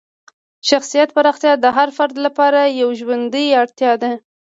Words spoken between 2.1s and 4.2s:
لپاره یوه ژوندۍ اړتیا ده.